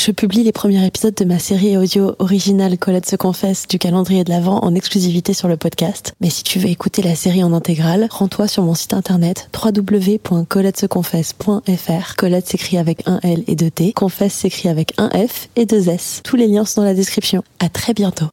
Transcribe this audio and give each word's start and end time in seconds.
je 0.00 0.10
publie 0.10 0.42
les 0.42 0.50
premiers 0.50 0.84
épisodes 0.84 1.14
de 1.14 1.24
ma 1.24 1.38
série 1.38 1.76
audio 1.76 2.16
originale 2.18 2.76
Colette 2.76 3.08
se 3.08 3.14
confesse 3.14 3.68
du 3.68 3.78
calendrier 3.78 4.24
de 4.24 4.30
l'Avent 4.30 4.58
en 4.58 4.74
exclusivité 4.74 5.32
sur 5.32 5.46
le 5.46 5.56
podcast. 5.56 6.12
Mais 6.20 6.28
si 6.28 6.42
tu 6.42 6.58
veux 6.58 6.70
écouter 6.70 7.02
la 7.02 7.14
série 7.14 7.44
en 7.44 7.52
intégrale, 7.52 8.08
rends-toi 8.10 8.48
sur 8.48 8.64
mon 8.64 8.74
site 8.74 8.94
internet 8.94 9.48
www.coletteseconfesse.fr. 9.54 12.16
Colette 12.16 12.48
s'écrit 12.48 12.78
avec 12.78 13.06
un 13.06 13.20
L 13.22 13.44
et 13.46 13.54
deux 13.54 13.70
T. 13.70 13.92
Confesse 13.92 14.34
s'écrit 14.34 14.68
avec 14.68 14.92
un 14.98 15.08
F 15.10 15.48
et 15.54 15.66
deux 15.66 15.88
S. 15.88 16.20
Tous 16.24 16.34
les 16.34 16.48
liens 16.48 16.64
sont 16.64 16.80
dans 16.80 16.86
la 16.88 16.94
description. 16.94 17.44
À 17.60 17.68
très 17.68 17.94
bientôt. 17.94 18.26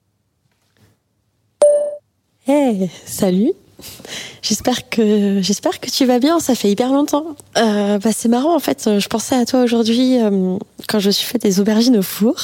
Hey, 2.47 2.89
salut 3.05 3.53
J'espère 4.41 4.89
que 4.89 5.41
j'espère 5.41 5.79
que 5.79 5.89
tu 5.89 6.05
vas 6.05 6.19
bien. 6.19 6.39
Ça 6.39 6.55
fait 6.55 6.71
hyper 6.71 6.91
longtemps. 6.91 7.35
Euh, 7.57 7.99
bah, 7.99 8.09
c'est 8.15 8.29
marrant 8.29 8.55
en 8.55 8.59
fait. 8.59 8.99
Je 8.99 9.07
pensais 9.07 9.35
à 9.35 9.45
toi 9.45 9.63
aujourd'hui 9.63 10.21
euh, 10.21 10.57
quand 10.87 10.99
je 10.99 11.09
suis 11.09 11.25
fait 11.25 11.37
des 11.37 11.59
aubergines 11.59 11.97
au 11.97 12.01
four. 12.01 12.35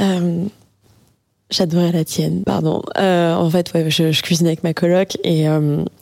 Euh, 0.00 0.44
J'adorais 1.48 1.92
la 1.92 2.04
tienne, 2.04 2.42
pardon. 2.42 2.82
Euh, 2.98 3.32
en 3.32 3.48
fait, 3.48 3.70
je, 3.88 4.10
je 4.10 4.22
cuisinais 4.22 4.50
avec 4.50 4.64
ma 4.64 4.74
coloc 4.74 5.16
et 5.22 5.46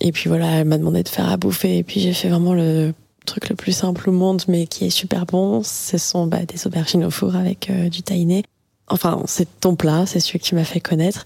et 0.01 0.13
puis 0.13 0.29
voilà, 0.29 0.47
elle 0.47 0.65
m'a 0.65 0.79
demandé 0.79 1.03
de 1.03 1.09
faire 1.09 1.31
à 1.31 1.37
bouffer 1.37 1.79
et 1.79 1.83
puis 1.83 2.01
j'ai 2.01 2.15
fait 2.15 2.31
vraiment 2.31 2.55
le 2.55 2.95
truc 3.27 3.51
le 3.51 3.55
plus 3.55 3.73
simple 3.73 4.09
au 4.09 4.13
monde, 4.13 4.43
mais 4.49 4.67
qui 4.67 4.87
est 4.87 4.91
super 4.91 5.27
bon. 5.27 5.63
Ce 5.63 5.99
sont 5.99 6.27
bah, 6.27 6.47
des 6.47 6.67
aubergines 6.67 7.05
au 7.05 7.11
four 7.11 7.37
avec 7.37 7.71
du 7.91 8.03
tahiné. 8.03 8.43
Enfin, 8.89 9.23
c'est 9.27 9.61
ton 9.61 9.77
plat, 9.77 10.05
c'est 10.07 10.19
celui 10.19 10.39
que 10.39 10.45
tu 10.45 10.55
m'as 10.55 10.65
fait 10.65 10.81
connaître. 10.81 11.25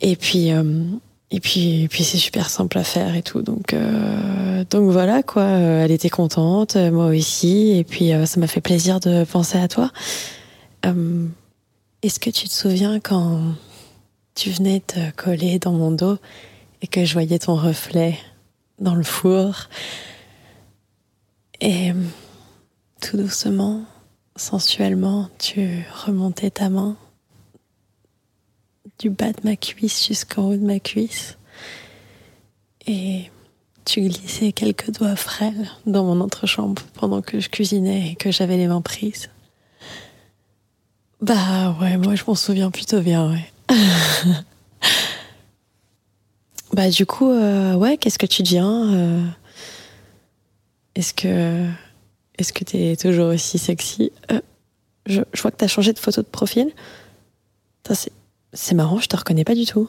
Et 0.00 0.16
puis 0.16 0.50
et 1.34 1.40
puis, 1.40 1.88
puis 1.88 2.04
c'est 2.04 2.18
super 2.18 2.50
simple 2.50 2.76
à 2.76 2.84
faire 2.84 3.16
et 3.16 3.22
tout. 3.22 3.40
Donc, 3.40 3.72
euh, 3.72 4.64
donc 4.68 4.90
voilà 4.90 5.22
quoi. 5.22 5.44
Elle 5.44 5.90
était 5.90 6.10
contente, 6.10 6.76
moi 6.76 7.06
aussi. 7.06 7.70
Et 7.70 7.84
puis 7.84 8.12
euh, 8.12 8.26
ça 8.26 8.38
m'a 8.38 8.46
fait 8.46 8.60
plaisir 8.60 9.00
de 9.00 9.24
penser 9.24 9.58
à 9.58 9.66
toi. 9.66 9.90
Euh, 10.84 11.26
Est-ce 12.02 12.20
que 12.20 12.28
tu 12.28 12.48
te 12.48 12.52
souviens 12.52 13.00
quand 13.00 13.40
tu 14.34 14.50
venais 14.50 14.80
te 14.80 15.10
coller 15.12 15.58
dans 15.58 15.72
mon 15.72 15.90
dos 15.90 16.18
et 16.82 16.86
que 16.86 17.06
je 17.06 17.14
voyais 17.14 17.38
ton 17.38 17.56
reflet 17.56 18.18
dans 18.78 18.94
le 18.94 19.02
four? 19.02 19.70
Et 21.62 21.92
tout 23.00 23.16
doucement, 23.16 23.82
sensuellement, 24.36 25.30
tu 25.38 25.86
remontais 26.04 26.50
ta 26.50 26.68
main? 26.68 26.96
Du 28.98 29.10
bas 29.10 29.32
de 29.32 29.40
ma 29.44 29.56
cuisse 29.56 30.06
jusqu'en 30.06 30.50
haut 30.50 30.56
de 30.56 30.64
ma 30.64 30.78
cuisse. 30.78 31.36
Et 32.86 33.30
tu 33.84 34.02
glissais 34.02 34.52
quelques 34.52 34.90
doigts 34.90 35.16
frêles 35.16 35.70
dans 35.86 36.04
mon 36.04 36.20
entrechambre 36.20 36.82
pendant 36.94 37.22
que 37.22 37.40
je 37.40 37.48
cuisinais 37.48 38.12
et 38.12 38.14
que 38.14 38.30
j'avais 38.30 38.56
les 38.56 38.66
mains 38.66 38.80
prises. 38.80 39.28
Bah 41.20 41.76
ouais, 41.80 41.96
moi 41.96 42.14
je 42.14 42.24
m'en 42.26 42.34
souviens 42.34 42.70
plutôt 42.70 43.00
bien, 43.00 43.30
ouais. 43.30 43.52
bah 46.72 46.90
du 46.90 47.06
coup, 47.06 47.30
euh, 47.30 47.74
ouais, 47.74 47.96
qu'est-ce 47.96 48.18
que 48.18 48.26
tu 48.26 48.42
deviens 48.42 48.92
euh, 48.92 49.26
Est-ce 50.96 51.14
que 51.14 51.68
est-ce 52.38 52.52
que 52.52 52.64
t'es 52.64 52.96
toujours 52.96 53.28
aussi 53.28 53.58
sexy? 53.58 54.10
Euh, 54.32 54.40
je, 55.06 55.20
vois 55.40 55.50
que 55.50 55.56
t'as 55.56 55.68
changé 55.68 55.92
de 55.92 55.98
photo 55.98 56.22
de 56.22 56.26
profil. 56.26 56.72
C'est 58.52 58.74
marrant, 58.74 58.98
je 58.98 59.08
te 59.08 59.16
reconnais 59.16 59.44
pas 59.44 59.54
du 59.54 59.64
tout. 59.64 59.88